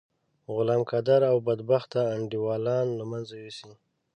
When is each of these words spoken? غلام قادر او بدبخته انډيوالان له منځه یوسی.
غلام 0.53 0.81
قادر 0.91 1.21
او 1.31 1.37
بدبخته 1.47 1.99
انډيوالان 2.15 2.87
له 2.99 3.03
منځه 3.11 3.33
یوسی. 3.43 3.71